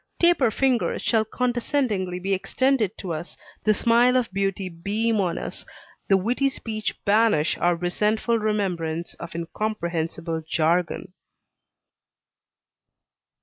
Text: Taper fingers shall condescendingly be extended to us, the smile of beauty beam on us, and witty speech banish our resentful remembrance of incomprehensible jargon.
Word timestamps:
Taper 0.19 0.49
fingers 0.49 1.03
shall 1.03 1.23
condescendingly 1.23 2.17
be 2.17 2.33
extended 2.33 2.97
to 2.97 3.13
us, 3.13 3.37
the 3.65 3.71
smile 3.75 4.15
of 4.17 4.33
beauty 4.33 4.67
beam 4.67 5.17
on 5.21 5.37
us, 5.37 5.63
and 6.09 6.23
witty 6.23 6.49
speech 6.49 6.95
banish 7.05 7.55
our 7.59 7.75
resentful 7.75 8.39
remembrance 8.39 9.13
of 9.19 9.35
incomprehensible 9.35 10.41
jargon. 10.49 11.13